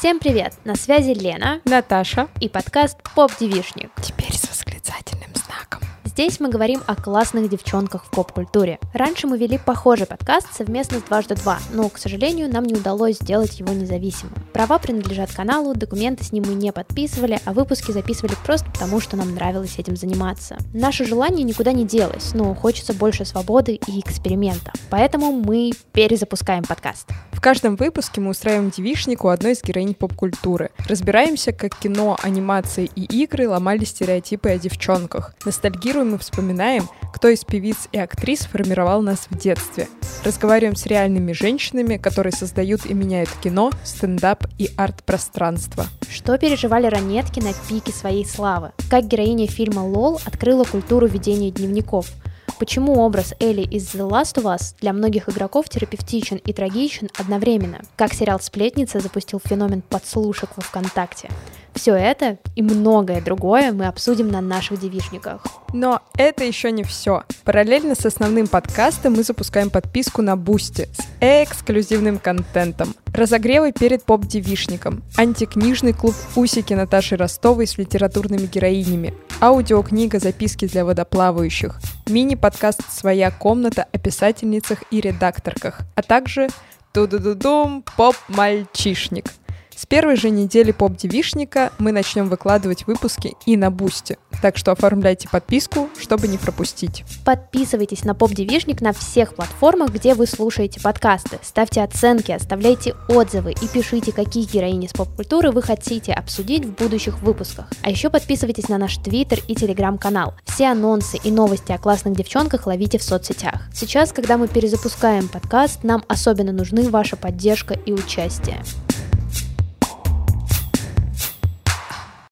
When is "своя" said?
82.90-83.30